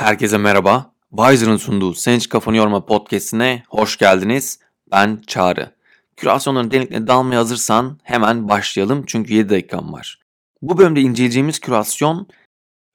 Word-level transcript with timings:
Herkese 0.00 0.38
merhaba. 0.38 0.92
Wiser'ın 1.10 1.56
sunduğu 1.56 1.94
Sen 1.94 2.16
Hiç 2.16 2.28
Kafanı 2.28 2.56
Yorma 2.56 2.86
podcastine 2.86 3.62
hoş 3.68 3.96
geldiniz. 3.96 4.58
Ben 4.90 5.22
Çağrı. 5.26 5.74
Kürasyonların 6.16 6.70
derinliklerine 6.70 7.06
dalmaya 7.06 7.36
hazırsan 7.36 7.98
hemen 8.02 8.48
başlayalım 8.48 9.04
çünkü 9.06 9.34
7 9.34 9.48
dakikam 9.48 9.92
var. 9.92 10.18
Bu 10.62 10.78
bölümde 10.78 11.00
inceleyeceğimiz 11.00 11.58
kürasyon 11.58 12.28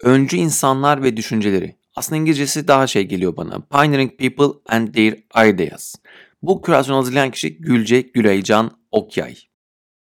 öncü 0.03 0.37
insanlar 0.37 1.03
ve 1.03 1.17
düşünceleri. 1.17 1.75
Aslında 1.95 2.21
İngilizcesi 2.21 2.67
daha 2.67 2.87
şey 2.87 3.03
geliyor 3.03 3.37
bana. 3.37 3.59
Pioneering 3.59 4.19
People 4.19 4.75
and 4.75 4.93
Their 4.93 5.23
Ideas. 5.49 5.95
Bu 6.41 6.61
kürasyonu 6.61 6.97
hazırlayan 6.97 7.31
kişi 7.31 7.57
Gülce 7.57 8.01
Güleycan 8.01 8.71
Okyay. 8.91 9.37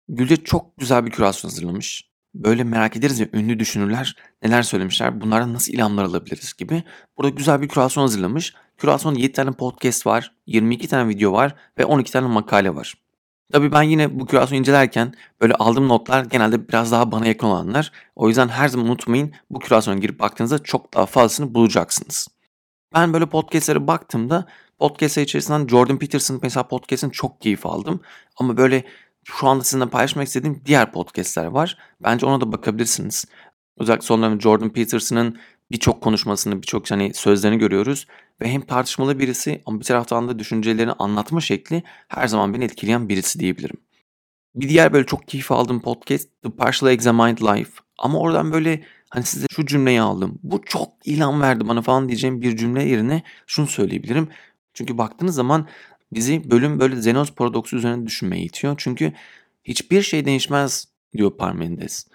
Gülce 0.08 0.36
çok 0.36 0.78
güzel 0.78 1.06
bir 1.06 1.10
kürasyon 1.10 1.50
hazırlamış 1.50 2.13
böyle 2.34 2.64
merak 2.64 2.96
ederiz 2.96 3.20
ya 3.20 3.26
ünlü 3.32 3.58
düşünürler 3.58 4.16
neler 4.42 4.62
söylemişler, 4.62 5.20
bunlardan 5.20 5.54
nasıl 5.54 5.72
ilhamlar 5.72 6.04
alabiliriz 6.04 6.54
gibi. 6.54 6.82
Burada 7.18 7.30
güzel 7.30 7.62
bir 7.62 7.68
kürasyon 7.68 8.02
hazırlamış. 8.02 8.54
Kürasyon 8.78 9.14
7 9.14 9.32
tane 9.32 9.50
podcast 9.52 10.06
var, 10.06 10.34
22 10.46 10.88
tane 10.88 11.08
video 11.08 11.32
var 11.32 11.54
ve 11.78 11.84
12 11.84 12.12
tane 12.12 12.26
makale 12.26 12.74
var. 12.74 12.94
Tabii 13.52 13.72
ben 13.72 13.82
yine 13.82 14.20
bu 14.20 14.26
kürasyonu 14.26 14.58
incelerken 14.58 15.14
böyle 15.40 15.54
aldığım 15.54 15.88
notlar 15.88 16.24
genelde 16.24 16.68
biraz 16.68 16.92
daha 16.92 17.12
bana 17.12 17.26
yakın 17.26 17.46
olanlar. 17.46 17.92
O 18.16 18.28
yüzden 18.28 18.48
her 18.48 18.68
zaman 18.68 18.86
unutmayın 18.86 19.32
bu 19.50 19.58
kürasyona 19.58 19.98
girip 19.98 20.20
baktığınızda 20.20 20.58
çok 20.58 20.94
daha 20.94 21.06
fazlasını 21.06 21.54
bulacaksınız. 21.54 22.28
Ben 22.94 23.12
böyle 23.12 23.26
podcastlere 23.26 23.86
baktığımda 23.86 24.46
podcastler 24.78 25.22
içerisinden 25.22 25.66
Jordan 25.66 25.98
Peterson 25.98 26.38
mesela 26.42 26.68
podcast'ın 26.68 27.10
çok 27.10 27.40
keyif 27.40 27.66
aldım. 27.66 28.00
Ama 28.36 28.56
böyle 28.56 28.84
şu 29.24 29.46
anda 29.48 29.64
sizinle 29.64 29.88
paylaşmak 29.88 30.26
istediğim 30.26 30.62
diğer 30.66 30.92
podcastler 30.92 31.46
var. 31.46 31.78
Bence 32.02 32.26
ona 32.26 32.40
da 32.40 32.52
bakabilirsiniz. 32.52 33.24
Özellikle 33.78 34.06
son 34.06 34.22
dönemde 34.22 34.40
Jordan 34.40 34.72
Peterson'ın 34.72 35.38
birçok 35.70 36.02
konuşmasını, 36.02 36.62
birçok 36.62 36.90
hani 36.90 37.14
sözlerini 37.14 37.58
görüyoruz. 37.58 38.06
Ve 38.40 38.48
hem 38.48 38.60
tartışmalı 38.60 39.18
birisi 39.18 39.62
ama 39.66 39.80
bir 39.80 39.84
taraftan 39.84 40.28
da 40.28 40.38
düşüncelerini 40.38 40.92
anlatma 40.92 41.40
şekli 41.40 41.82
her 42.08 42.28
zaman 42.28 42.54
beni 42.54 42.64
etkileyen 42.64 43.08
birisi 43.08 43.40
diyebilirim. 43.40 43.76
Bir 44.54 44.68
diğer 44.68 44.92
böyle 44.92 45.06
çok 45.06 45.28
keyif 45.28 45.52
aldığım 45.52 45.80
podcast 45.80 46.28
The 46.42 46.50
Partially 46.50 46.94
Examined 46.94 47.38
Life. 47.38 47.72
Ama 47.98 48.18
oradan 48.18 48.52
böyle 48.52 48.84
hani 49.10 49.24
size 49.24 49.46
şu 49.50 49.66
cümleyi 49.66 50.00
aldım. 50.00 50.38
Bu 50.42 50.62
çok 50.62 50.88
ilham 51.04 51.40
verdi 51.40 51.68
bana 51.68 51.82
falan 51.82 52.08
diyeceğim 52.08 52.42
bir 52.42 52.56
cümle 52.56 52.84
yerine 52.84 53.22
şunu 53.46 53.66
söyleyebilirim. 53.66 54.28
Çünkü 54.74 54.98
baktığınız 54.98 55.34
zaman 55.34 55.68
bizi 56.14 56.50
bölüm 56.50 56.80
böyle 56.80 56.96
Zenos 56.96 57.32
paradoksu 57.32 57.76
üzerine 57.76 58.06
düşünmeye 58.06 58.44
itiyor. 58.44 58.74
Çünkü 58.78 59.12
hiçbir 59.64 60.02
şey 60.02 60.24
değişmez 60.24 60.88
diyor 61.16 61.36
Parmenides. 61.36 62.06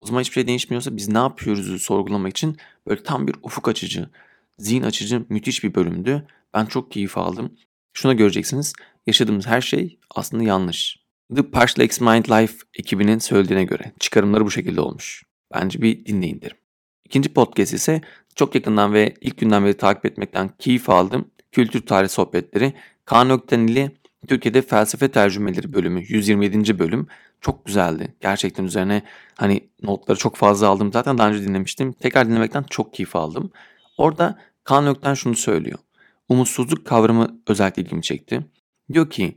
O 0.00 0.06
zaman 0.06 0.20
hiçbir 0.20 0.34
şey 0.34 0.46
değişmiyorsa 0.46 0.96
biz 0.96 1.08
ne 1.08 1.18
yapıyoruzu 1.18 1.78
sorgulamak 1.78 2.30
için 2.30 2.56
böyle 2.86 3.02
tam 3.02 3.26
bir 3.26 3.34
ufuk 3.42 3.68
açıcı, 3.68 4.08
zihin 4.58 4.82
açıcı 4.82 5.24
müthiş 5.28 5.64
bir 5.64 5.74
bölümdü. 5.74 6.26
Ben 6.54 6.66
çok 6.66 6.90
keyif 6.90 7.18
aldım. 7.18 7.52
Şuna 7.92 8.12
göreceksiniz. 8.12 8.72
Yaşadığımız 9.06 9.46
her 9.46 9.60
şey 9.60 9.98
aslında 10.10 10.42
yanlış. 10.42 11.06
The 11.36 11.42
Partial 11.42 11.84
Examined 11.84 12.24
Life 12.26 12.56
ekibinin 12.74 13.18
söylediğine 13.18 13.64
göre 13.64 13.92
çıkarımları 14.00 14.44
bu 14.44 14.50
şekilde 14.50 14.80
olmuş. 14.80 15.22
Bence 15.54 15.82
bir 15.82 16.06
dinleyin 16.06 16.40
derim. 16.40 16.56
İkinci 17.04 17.28
podcast 17.28 17.74
ise 17.74 18.00
çok 18.34 18.54
yakından 18.54 18.92
ve 18.92 19.14
ilk 19.20 19.38
günden 19.38 19.64
beri 19.64 19.76
takip 19.76 20.06
etmekten 20.06 20.50
keyif 20.58 20.90
aldım. 20.90 21.30
Kültür 21.52 21.86
tarih 21.86 22.08
sohbetleri 22.08 22.72
Kaan 23.06 23.30
Öktenili 23.30 23.90
Türkiye'de 24.28 24.62
felsefe 24.62 25.10
tercümeleri 25.10 25.72
bölümü 25.72 26.04
127. 26.08 26.78
bölüm 26.78 27.06
çok 27.40 27.64
güzeldi. 27.66 28.14
Gerçekten 28.20 28.64
üzerine 28.64 29.02
hani 29.34 29.68
notları 29.82 30.18
çok 30.18 30.36
fazla 30.36 30.68
aldım. 30.68 30.92
Zaten 30.92 31.18
daha 31.18 31.28
önce 31.28 31.42
dinlemiştim. 31.42 31.92
Tekrar 31.92 32.28
dinlemekten 32.28 32.64
çok 32.70 32.94
keyif 32.94 33.16
aldım. 33.16 33.50
Orada 33.98 34.38
Kaan 34.64 34.86
Ökten 34.86 35.14
şunu 35.14 35.34
söylüyor. 35.34 35.78
Umutsuzluk 36.28 36.86
kavramı 36.86 37.40
özellikle 37.46 37.82
ilgimi 37.82 38.02
çekti. 38.02 38.46
Diyor 38.92 39.10
ki 39.10 39.36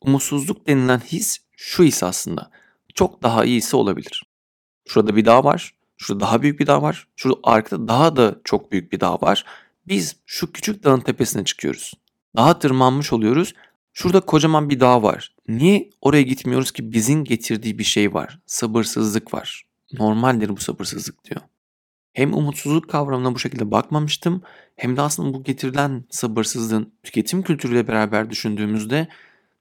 umutsuzluk 0.00 0.66
denilen 0.66 0.98
his 0.98 1.38
şu 1.56 1.84
his 1.84 2.02
aslında. 2.02 2.50
Çok 2.94 3.22
daha 3.22 3.44
iyisi 3.44 3.76
olabilir. 3.76 4.22
Şurada 4.88 5.16
bir 5.16 5.24
dağ 5.24 5.44
var. 5.44 5.74
Şurada 5.96 6.20
daha 6.20 6.42
büyük 6.42 6.60
bir 6.60 6.66
dağ 6.66 6.82
var. 6.82 7.08
Şurada 7.16 7.40
arkada 7.42 7.88
daha 7.88 8.16
da 8.16 8.36
çok 8.44 8.72
büyük 8.72 8.92
bir 8.92 9.00
dağ 9.00 9.14
var. 9.14 9.44
Biz 9.88 10.16
şu 10.26 10.52
küçük 10.52 10.84
dağın 10.84 11.00
tepesine 11.00 11.44
çıkıyoruz. 11.44 11.94
Daha 12.38 12.58
tırmanmış 12.58 13.12
oluyoruz. 13.12 13.54
Şurada 13.92 14.20
kocaman 14.20 14.70
bir 14.70 14.80
dağ 14.80 15.02
var. 15.02 15.34
Niye 15.48 15.90
oraya 16.00 16.22
gitmiyoruz 16.22 16.70
ki 16.70 16.92
bizin 16.92 17.24
getirdiği 17.24 17.78
bir 17.78 17.84
şey 17.84 18.14
var. 18.14 18.38
Sabırsızlık 18.46 19.34
var. 19.34 19.66
Normaldir 19.92 20.48
bu 20.48 20.56
sabırsızlık 20.56 21.24
diyor. 21.24 21.40
Hem 22.12 22.34
umutsuzluk 22.34 22.90
kavramına 22.90 23.34
bu 23.34 23.38
şekilde 23.38 23.70
bakmamıştım 23.70 24.42
hem 24.76 24.96
de 24.96 25.02
aslında 25.02 25.34
bu 25.34 25.44
getirilen 25.44 26.04
sabırsızlığın 26.10 26.92
tüketim 27.02 27.42
kültürüyle 27.42 27.88
beraber 27.88 28.30
düşündüğümüzde 28.30 29.08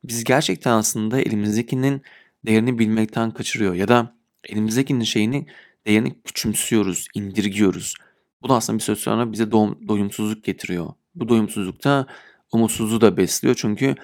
biz 0.03 0.23
gerçekten 0.23 0.71
aslında 0.71 1.21
elimizdekinin 1.21 2.01
değerini 2.45 2.79
bilmekten 2.79 3.31
kaçırıyor 3.31 3.73
ya 3.73 3.88
da 3.88 4.15
elimizdekinin 4.44 5.03
şeyini 5.03 5.45
değerini 5.88 6.21
küçümsüyoruz, 6.21 7.07
indirgiyoruz. 7.13 7.94
Bu 8.41 8.49
da 8.49 8.55
aslında 8.55 8.77
bir 8.79 8.83
süre 8.83 8.95
sonra 8.95 9.31
bize 9.31 9.51
doyumsuzluk 9.51 10.44
getiriyor. 10.44 10.88
Bu 11.15 11.29
doyumsuzlukta 11.29 12.07
umutsuzluğu 12.51 13.01
da 13.01 13.17
besliyor. 13.17 13.55
Çünkü 13.55 13.95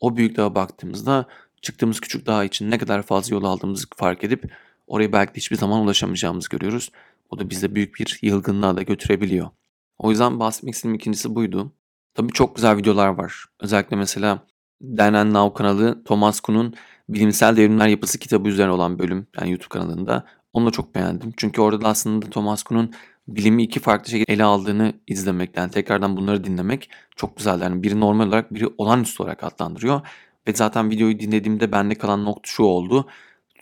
o 0.00 0.16
büyük 0.16 0.36
dağa 0.36 0.54
baktığımızda 0.54 1.26
çıktığımız 1.62 2.00
küçük 2.00 2.26
dağ 2.26 2.44
için 2.44 2.70
ne 2.70 2.78
kadar 2.78 3.02
fazla 3.02 3.34
yol 3.34 3.44
aldığımızı 3.44 3.86
fark 3.96 4.24
edip 4.24 4.52
oraya 4.86 5.12
belki 5.12 5.34
de 5.34 5.36
hiçbir 5.36 5.56
zaman 5.56 5.80
ulaşamayacağımızı 5.80 6.48
görüyoruz. 6.48 6.90
O 7.30 7.38
da 7.38 7.50
bize 7.50 7.74
büyük 7.74 7.94
bir 8.00 8.18
yılgınlığa 8.22 8.76
da 8.76 8.82
götürebiliyor. 8.82 9.50
O 9.98 10.10
yüzden 10.10 10.40
bahsetmek 10.40 10.74
istediğim 10.74 10.94
ikincisi 10.94 11.34
buydu. 11.34 11.72
Tabii 12.14 12.32
çok 12.32 12.56
güzel 12.56 12.76
videolar 12.76 13.08
var. 13.08 13.44
Özellikle 13.60 13.96
mesela 13.96 14.38
Dan 14.82 15.14
and 15.14 15.34
Now 15.34 15.58
kanalı 15.58 16.04
Thomas 16.04 16.40
Kuhn'un 16.40 16.74
Bilimsel 17.08 17.56
Devrimler 17.56 17.88
Yapısı 17.88 18.18
kitabı 18.18 18.48
üzerine 18.48 18.72
olan 18.72 18.98
bölüm 18.98 19.26
yani 19.40 19.50
YouTube 19.50 19.68
kanalında. 19.68 20.26
Onu 20.52 20.66
da 20.66 20.70
çok 20.70 20.94
beğendim. 20.94 21.32
Çünkü 21.36 21.60
orada 21.60 21.80
da 21.84 21.88
aslında 21.88 22.30
Thomas 22.30 22.62
Kuhn'un 22.62 22.92
bilimi 23.28 23.62
iki 23.62 23.80
farklı 23.80 24.10
şekilde 24.10 24.32
ele 24.32 24.44
aldığını 24.44 24.92
izlemek, 25.06 25.56
yani 25.56 25.70
tekrardan 25.70 26.16
bunları 26.16 26.44
dinlemek 26.44 26.90
çok 27.16 27.36
güzel. 27.36 27.60
Yani 27.60 27.82
biri 27.82 28.00
normal 28.00 28.28
olarak, 28.28 28.54
biri 28.54 28.68
olağanüstü 28.78 29.22
olarak 29.22 29.44
adlandırıyor. 29.44 30.00
Ve 30.48 30.52
zaten 30.54 30.90
videoyu 30.90 31.20
dinlediğimde 31.20 31.72
bende 31.72 31.94
kalan 31.94 32.24
nokta 32.24 32.50
şu 32.50 32.62
oldu. 32.62 33.08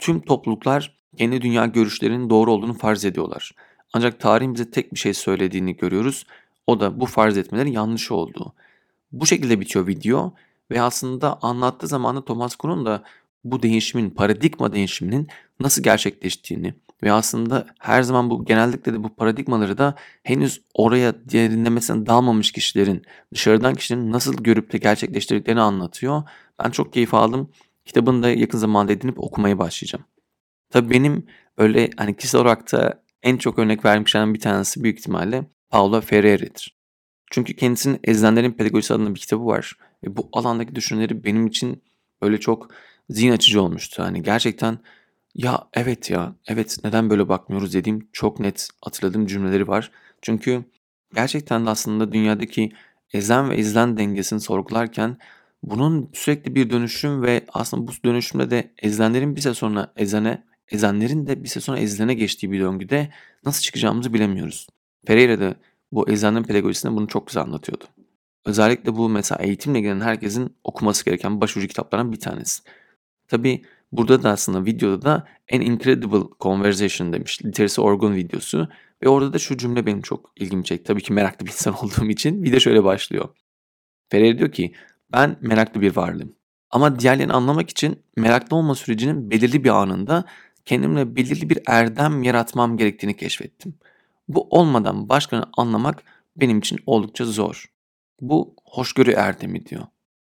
Tüm 0.01 0.21
topluluklar 0.21 0.97
kendi 1.19 1.43
dünya 1.43 1.67
görüşlerinin 1.67 2.31
doğru 2.31 2.53
olduğunu 2.53 2.75
farz 2.75 3.05
ediyorlar. 3.05 3.53
Ancak 3.93 4.21
tarihin 4.21 4.55
bize 4.55 4.71
tek 4.71 4.95
bir 4.95 4.99
şey 4.99 5.15
söylediğini 5.15 5.77
görüyoruz. 5.77 6.27
O 6.67 6.81
da 6.81 7.01
bu 7.01 7.07
farz 7.07 7.39
etmelerin 7.39 7.73
yanlış 7.73 8.11
olduğu. 8.11 8.53
Bu 9.13 9.27
şekilde 9.27 9.61
bitiyor 9.61 9.87
video 9.87 10.35
ve 10.71 10.83
aslında 10.83 11.39
anlattığı 11.43 11.87
zamanda 11.87 12.25
Thomas 12.25 12.57
Kuhn'un 12.57 12.87
da 12.87 13.03
bu 13.45 13.63
değişimin, 13.63 14.11
paradigma 14.11 14.73
değişiminin 14.73 15.29
nasıl 15.61 15.83
gerçekleştiğini 15.83 16.75
ve 17.03 17.13
aslında 17.13 17.67
her 17.79 18.03
zaman 18.03 18.31
bu 18.31 18.45
genellikle 18.45 18.93
de 18.93 19.03
bu 19.03 19.15
paradigmaları 19.15 19.79
da 19.79 19.95
henüz 20.23 20.63
oraya 20.75 21.15
derinlemesine 21.15 22.07
dalmamış 22.07 22.53
kişilerin, 22.53 23.03
dışarıdan 23.35 23.75
kişilerin 23.75 24.13
nasıl 24.13 24.37
görüp 24.37 24.73
de 24.73 24.79
gerçekleştirdiklerini 24.79 25.61
anlatıyor. 25.61 26.23
Ben 26.65 26.71
çok 26.71 26.93
keyif 26.93 27.15
aldım. 27.15 27.51
Kitabını 27.85 28.23
da 28.23 28.31
yakın 28.31 28.59
zamanda 28.59 28.93
edinip 28.93 29.19
okumaya 29.19 29.59
başlayacağım. 29.59 30.05
Tabii 30.71 30.91
benim 30.91 31.27
öyle 31.59 31.91
hani 31.97 32.17
kişisel 32.17 32.41
olarak 32.41 32.73
da 32.73 33.03
en 33.23 33.37
çok 33.37 33.59
örnek 33.59 33.85
verdiğim 33.85 34.05
kişilerden 34.05 34.35
bir 34.35 34.41
tanesi 34.41 34.83
büyük 34.83 34.99
ihtimalle 34.99 35.45
Paulo 35.71 36.01
Freire'dir. 36.01 36.77
Çünkü 37.31 37.57
kendisinin 37.57 38.01
Ezilenlerin 38.05 38.53
Pedagojisi 38.53 38.95
adında 38.95 39.15
bir 39.15 39.21
kitabı 39.21 39.47
var. 39.47 39.77
Ve 40.05 40.17
bu 40.17 40.29
alandaki 40.33 40.75
düşünceleri 40.75 41.25
benim 41.25 41.47
için 41.47 41.83
böyle 42.23 42.41
çok 42.41 42.71
zihin 43.11 43.33
açıcı 43.33 43.63
olmuştu. 43.63 44.03
Hani 44.03 44.23
gerçekten 44.23 44.79
ya 45.35 45.69
evet 45.75 46.11
ya, 46.11 46.35
evet 46.47 46.79
neden 46.85 47.11
böyle 47.11 47.29
bakmıyoruz 47.29 47.75
dediğim 47.75 48.09
çok 48.13 48.41
net 48.41 48.69
hatırladığım 48.83 49.27
cümleleri 49.27 49.69
var. 49.69 49.91
Çünkü 50.23 50.65
gerçekten 51.15 51.67
de 51.67 51.71
aslında 51.71 52.13
dünyadaki 52.13 52.73
ezen 53.13 53.51
ve 53.51 53.59
izlen 53.59 53.97
dengesini 53.97 54.41
sorgularken 54.41 55.17
bunun 55.63 56.11
sürekli 56.13 56.55
bir 56.55 56.71
dönüşüm 56.71 57.23
ve 57.23 57.45
aslında 57.53 57.87
bu 57.87 57.93
dönüşümde 58.05 58.51
de 58.51 58.71
ezilenlerin 58.79 59.37
bir 59.37 59.41
süre 59.41 59.55
sonra 59.55 59.93
ezene, 59.97 60.45
ezenlerin 60.69 61.27
de 61.27 61.43
bir 61.43 61.49
süre 61.49 61.61
sonra 61.63 61.79
ezilene 61.79 62.15
geçtiği 62.15 62.53
bir 62.53 62.61
döngüde 62.61 63.11
nasıl 63.45 63.63
çıkacağımızı 63.63 64.15
bilemiyoruz. 64.15 64.69
Pereira 65.07 65.41
da 65.41 65.55
bu 65.93 66.11
ezilenlerin 66.11 66.45
pedagojisinde 66.45 66.93
bunu 66.93 67.09
çok 67.09 67.27
güzel 67.27 67.43
anlatıyordu. 67.43 67.85
Özellikle 68.45 68.97
bu 68.97 69.09
mesela 69.09 69.43
eğitimle 69.43 69.81
gelen 69.81 70.01
herkesin 70.01 70.57
okuması 70.65 71.05
gereken 71.05 71.41
başucu 71.41 71.69
kitaplardan 71.69 72.13
bir 72.13 72.21
tanesi. 72.21 72.63
Tabii 73.29 73.63
burada 73.93 74.23
da 74.23 74.31
aslında 74.31 74.65
videoda 74.65 75.03
da 75.03 75.27
An 75.53 75.61
Incredible 75.61 76.29
Conversation 76.41 77.13
demiş. 77.13 77.45
Literasi 77.45 77.81
Orgun 77.81 78.15
videosu. 78.15 78.69
Ve 79.03 79.09
orada 79.09 79.33
da 79.33 79.39
şu 79.39 79.57
cümle 79.57 79.87
benim 79.87 80.03
çok 80.03 80.33
ilgimi 80.37 80.65
çekti. 80.65 80.85
Tabii 80.85 81.03
ki 81.03 81.13
meraklı 81.13 81.47
bir 81.47 81.51
insan 81.51 81.75
olduğum 81.85 82.11
için. 82.11 82.43
Video 82.43 82.61
şöyle 82.61 82.85
başlıyor. 82.85 83.29
Ferrer 84.09 84.39
diyor 84.39 84.53
ki 84.53 84.73
ben 85.13 85.37
meraklı 85.41 85.81
bir 85.81 85.97
varlığım. 85.97 86.35
Ama 86.71 87.01
diğerlerini 87.01 87.33
anlamak 87.33 87.71
için 87.71 88.03
meraklı 88.17 88.57
olma 88.57 88.75
sürecinin 88.75 89.31
belirli 89.31 89.65
bir 89.65 89.71
anında 89.71 90.25
kendimle 90.65 91.17
belirli 91.17 91.51
bir 91.51 91.59
erdem 91.67 92.23
yaratmam 92.23 92.77
gerektiğini 92.77 93.17
keşfettim. 93.17 93.75
Bu 94.29 94.47
olmadan 94.51 95.09
başkalarını 95.09 95.49
anlamak 95.57 96.03
benim 96.37 96.59
için 96.59 96.79
oldukça 96.87 97.25
zor. 97.25 97.71
Bu 98.21 98.55
hoşgörü 98.65 99.11
erdemi 99.11 99.67
diyor. 99.67 99.83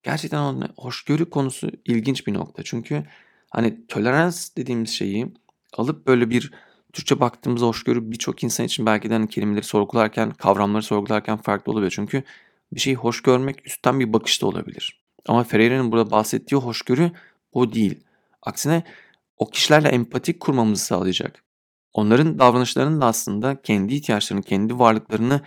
Gerçekten 0.03 0.69
hoşgörü 0.77 1.31
konusu 1.31 1.71
ilginç 1.85 2.27
bir 2.27 2.35
nokta. 2.35 2.63
Çünkü 2.63 3.05
hani 3.51 3.87
tolerans 3.87 4.57
dediğimiz 4.57 4.91
şeyi 4.91 5.35
alıp 5.73 6.07
böyle 6.07 6.31
bir 6.31 6.53
Türkçe 6.93 7.21
baktığımızda 7.21 7.67
hoşgörü 7.67 8.11
birçok 8.11 8.45
insan 8.45 8.67
için 8.67 8.87
belki 8.87 9.11
de 9.11 9.15
hani 9.15 9.29
kelimeleri 9.29 9.65
sorgularken, 9.65 10.31
kavramları 10.31 10.83
sorgularken 10.83 11.37
farklı 11.37 11.73
olabilir. 11.73 11.91
Çünkü 11.91 12.23
bir 12.73 12.81
şeyi 12.81 12.97
hoş 12.97 13.23
görmek 13.23 13.67
üstten 13.67 14.01
bir 14.01 14.13
bakış 14.13 14.43
da 14.43 14.47
olabilir. 14.47 15.01
Ama 15.27 15.45
Ferreira'nın 15.45 15.93
burada 15.93 16.11
bahsettiği 16.11 16.61
hoşgörü 16.61 17.13
o 17.53 17.73
değil. 17.73 18.01
Aksine 18.43 18.83
o 19.37 19.51
kişilerle 19.51 19.89
empatik 19.89 20.41
kurmamızı 20.41 20.85
sağlayacak. 20.85 21.45
Onların 21.93 22.39
davranışlarının 22.39 23.01
da 23.01 23.07
aslında 23.07 23.63
kendi 23.63 23.95
ihtiyaçlarını, 23.95 24.43
kendi 24.43 24.79
varlıklarını 24.79 25.41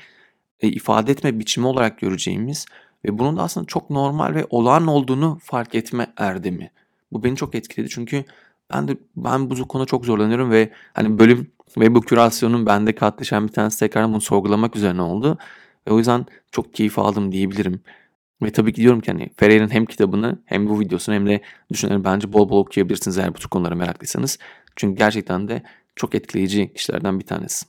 e, 0.60 0.68
ifade 0.68 1.12
etme 1.12 1.40
biçimi 1.40 1.68
olarak 1.68 2.00
göreceğimiz 2.00 2.66
ve 3.06 3.20
bunun 3.20 3.38
da 3.38 3.44
aslında 3.44 3.68
çok 3.68 3.90
normal 3.90 4.36
ve 4.36 4.46
olağan 4.50 4.88
olduğunu 4.88 5.40
fark 5.44 5.76
etme 5.76 6.14
erdemi. 6.18 6.72
Bu 7.14 7.24
beni 7.24 7.36
çok 7.36 7.56
etkiledi 7.56 7.90
çünkü 7.90 8.24
ben 8.74 8.88
de 8.88 8.98
ben 9.16 9.50
bu 9.50 9.68
konuda 9.68 9.86
çok 9.86 10.06
zorlanıyorum 10.06 10.52
ve 10.52 10.72
hani 10.94 11.20
bölüm 11.20 11.52
ve 11.78 11.96
bu 11.96 12.02
kürasyonun 12.02 12.66
bende 12.66 12.96
katlaşan 12.96 13.48
bir 13.48 13.54
tanesi 13.54 13.80
tekrar 13.80 14.10
bunu 14.10 14.22
sorgulamak 14.22 14.76
üzerine 14.76 15.02
oldu. 15.02 15.38
Ve 15.88 15.92
o 15.92 15.98
yüzden 15.98 16.26
çok 16.52 16.74
keyif 16.74 17.00
aldım 17.00 17.32
diyebilirim. 17.32 17.82
Ve 18.44 18.52
tabii 18.52 18.74
ki 18.74 18.82
diyorum 18.82 19.02
ki 19.02 19.12
hani 19.12 19.30
Ferreira'nın 19.38 19.74
hem 19.74 19.86
kitabını 19.86 20.40
hem 20.46 20.70
bu 20.70 20.80
videosunu 20.80 21.16
hem 21.16 21.28
de 21.28 21.42
düşünceleri 21.72 22.04
bence 22.04 22.34
bol 22.34 22.50
bol 22.50 22.60
okuyabilirsiniz 22.60 23.18
eğer 23.18 23.34
bu 23.34 23.40
tür 23.40 23.50
konulara 23.50 23.76
meraklıysanız. 23.76 24.40
Çünkü 24.76 24.98
gerçekten 24.98 25.48
de 25.48 25.64
çok 25.96 26.16
etkileyici 26.16 26.74
kişilerden 26.74 27.20
bir 27.20 27.26
tanesi. 27.26 27.66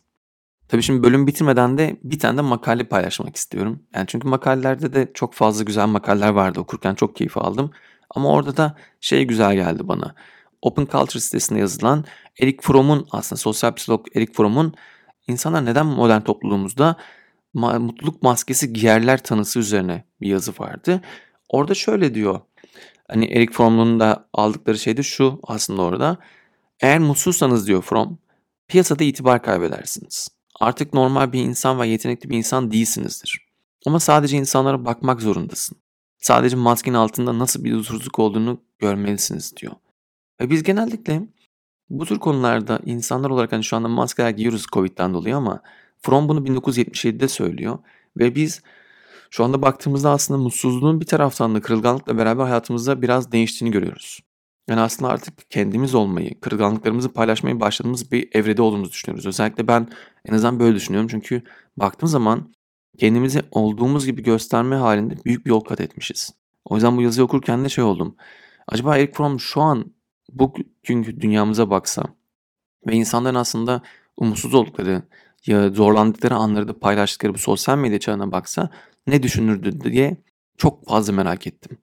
Tabii 0.69 0.82
şimdi 0.82 1.02
bölüm 1.02 1.26
bitirmeden 1.26 1.79
de 1.79 1.97
bir 2.05 2.19
tane 2.19 2.37
de 2.38 2.43
makale 2.43 2.85
paylaşmak 2.85 3.37
istiyorum. 3.37 3.82
Yani 3.94 4.06
çünkü 4.06 4.29
makalelerde 4.29 4.93
de 4.93 5.11
çok 5.14 5.35
fazla 5.35 5.64
güzel 5.64 5.87
makaleler 5.87 6.29
vardı 6.29 6.61
okurken 6.61 6.94
çok 6.94 7.17
keyif 7.17 7.37
aldım. 7.37 7.70
Ama 8.14 8.32
orada 8.32 8.56
da 8.56 8.76
şey 9.00 9.25
güzel 9.25 9.55
geldi 9.55 9.88
bana. 9.88 10.14
Open 10.62 10.87
Culture 10.93 11.20
sitesinde 11.20 11.58
yazılan 11.58 12.05
Eric 12.40 12.58
Fromm'un 12.62 13.06
aslında 13.11 13.40
sosyal 13.40 13.75
psikolog 13.75 14.06
Eric 14.14 14.32
Fromm'un 14.32 14.75
insanlar 15.26 15.64
neden 15.64 15.87
modern 15.87 16.20
topluluğumuzda 16.20 16.96
ma- 17.55 17.78
mutluluk 17.78 18.22
maskesi 18.22 18.72
giyerler 18.72 19.22
tanısı 19.22 19.58
üzerine 19.58 20.05
bir 20.20 20.28
yazı 20.28 20.52
vardı. 20.58 21.00
Orada 21.49 21.75
şöyle 21.75 22.14
diyor. 22.14 22.40
Hani 23.08 23.25
Eric 23.25 23.52
Fromm'un 23.52 24.00
da 24.00 24.28
aldıkları 24.32 24.78
şey 24.78 24.96
de 24.96 25.02
şu 25.02 25.40
aslında 25.43 25.82
orada. 25.82 26.19
Eğer 26.81 26.99
mutsuzsanız 26.99 27.66
diyor 27.66 27.82
Fromm, 27.82 28.19
piyasada 28.69 29.05
itibar 29.05 29.43
kaybedersiniz. 29.43 30.28
Artık 30.61 30.94
normal 30.94 31.32
bir 31.32 31.40
insan 31.40 31.81
ve 31.81 31.88
yetenekli 31.88 32.31
bir 32.31 32.37
insan 32.37 32.70
değilsinizdir. 32.70 33.46
Ama 33.87 34.00
sadece 34.00 34.37
insanlara 34.37 34.84
bakmak 34.84 35.22
zorundasın. 35.22 35.84
Sadece 36.25 36.56
maskenin 36.56 36.97
altında 36.97 37.38
nasıl 37.38 37.65
bir 37.65 37.73
huzursuzluk 37.73 38.19
olduğunu 38.19 38.61
görmelisiniz 38.79 39.56
diyor. 39.56 39.73
Ve 40.41 40.50
biz 40.50 40.62
genellikle 40.62 41.23
bu 41.91 42.06
tür 42.06 42.19
konularda 42.19 42.81
insanlar 42.85 43.31
olarak 43.31 43.53
hani 43.53 43.65
şu 43.65 43.76
anda 43.76 43.88
maskeler 43.88 44.31
giyiyoruz 44.31 44.67
Covid'den 44.73 45.15
dolayı 45.15 45.37
ama 45.37 45.62
Fromm 46.03 46.29
bunu 46.29 46.41
1977'de 46.41 47.29
söylüyor 47.29 47.79
ve 48.17 48.35
biz 48.35 48.62
şu 49.31 49.44
anda 49.44 49.62
baktığımızda 49.62 50.11
aslında 50.11 50.43
mutsuzluğun 50.43 51.00
bir 51.00 51.06
taraftan 51.06 51.55
da 51.55 51.61
kırılganlıkla 51.61 52.19
beraber 52.19 52.44
hayatımızda 52.44 53.03
biraz 53.03 53.32
değiştiğini 53.32 53.73
görüyoruz. 53.73 54.21
Yani 54.69 54.81
aslında 54.81 55.11
artık 55.11 55.50
kendimiz 55.50 55.94
olmayı, 55.94 56.41
kırılganlıklarımızı 56.41 57.12
paylaşmayı 57.12 57.61
başladığımız 57.61 58.12
bir 58.12 58.29
evrede 58.32 58.62
olduğumuzu 58.62 58.93
düşünüyoruz. 58.93 59.26
Özellikle 59.26 59.69
ben 59.69 59.88
en 60.25 60.35
azından 60.35 60.61
böyle 60.61 60.76
düşünüyorum. 60.76 61.09
Çünkü 61.09 61.43
baktığım 61.76 62.09
zaman 62.09 62.55
kendimizi 62.99 63.43
olduğumuz 63.50 64.06
gibi 64.06 64.23
gösterme 64.23 64.76
halinde 64.76 65.14
büyük 65.25 65.44
bir 65.44 65.50
yol 65.50 65.61
kat 65.61 65.81
etmişiz. 65.81 66.35
O 66.64 66.75
yüzden 66.75 66.96
bu 66.96 67.02
yazıyı 67.02 67.25
okurken 67.25 67.64
de 67.64 67.69
şey 67.69 67.85
oldum. 67.85 68.17
Acaba 68.69 68.99
Eric 68.99 69.12
Fromm 69.12 69.41
şu 69.41 69.61
an 69.61 69.93
bugünkü 70.32 71.20
dünyamıza 71.20 71.70
baksa 71.70 72.05
ve 72.87 72.93
insanların 72.93 73.35
aslında 73.35 73.82
umutsuz 74.17 74.55
oldukları 74.55 75.02
ya 75.46 75.70
zorlandıkları 75.70 76.35
anları 76.35 76.69
da 76.69 76.79
paylaştıkları 76.79 77.35
bu 77.35 77.38
sosyal 77.38 77.79
medya 77.79 78.00
çağına 78.00 78.32
baksa 78.32 78.70
ne 79.06 79.23
düşünürdü 79.23 79.93
diye 79.93 80.17
çok 80.56 80.87
fazla 80.87 81.12
merak 81.12 81.47
ettim. 81.47 81.79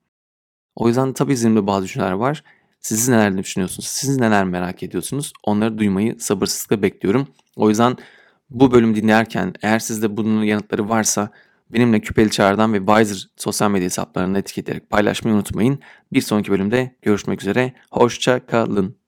O 0.75 0.87
yüzden 0.87 1.13
tabii 1.13 1.37
zihnimde 1.37 1.67
bazı 1.67 1.85
düşünceler 1.85 2.11
var. 2.11 2.43
Siz 2.79 3.09
neler 3.09 3.37
düşünüyorsunuz? 3.37 3.87
Siz 3.87 4.17
neler 4.17 4.45
merak 4.45 4.83
ediyorsunuz? 4.83 5.33
Onları 5.43 5.77
duymayı 5.77 6.19
sabırsızlıkla 6.19 6.81
bekliyorum. 6.81 7.27
O 7.55 7.69
yüzden 7.69 7.97
bu 8.51 8.71
bölüm 8.71 8.95
dinlerken 8.95 9.53
eğer 9.61 9.79
sizde 9.79 10.17
bunun 10.17 10.43
yanıtları 10.43 10.89
varsa 10.89 11.29
benimle 11.73 11.99
Küpeli 11.99 12.31
Çağrı'dan 12.31 12.73
ve 12.73 12.77
Wiser 12.77 13.29
sosyal 13.37 13.71
medya 13.71 13.85
hesaplarını 13.85 14.39
etiketleyerek 14.39 14.89
paylaşmayı 14.89 15.35
unutmayın. 15.35 15.79
Bir 16.13 16.21
sonraki 16.21 16.51
bölümde 16.51 16.95
görüşmek 17.01 17.41
üzere. 17.41 17.73
Hoşça 17.91 18.45
kalın. 18.45 19.00